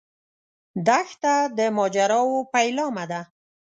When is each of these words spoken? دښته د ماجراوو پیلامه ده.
دښته 0.87 1.33
د 1.57 1.59
ماجراوو 1.77 2.39
پیلامه 2.53 3.03
ده. 3.11 3.21